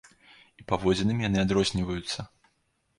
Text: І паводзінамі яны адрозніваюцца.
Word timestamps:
І 0.63 0.65
паводзінамі 0.71 1.21
яны 1.29 1.39
адрозніваюцца. 1.45 2.19